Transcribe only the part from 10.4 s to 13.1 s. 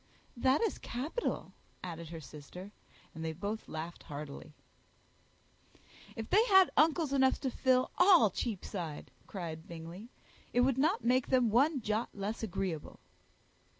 "it would not make them one jot less agreeable."